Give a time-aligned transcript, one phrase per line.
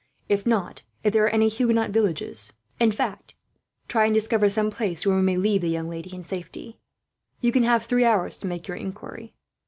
[0.27, 2.53] If not, if there are any Huguenot villages.
[2.79, 3.35] In fact,
[3.87, 6.79] try and discover some place where we may leave the young lady in safety.
[7.39, 9.35] You can have three hours to make your inquiry.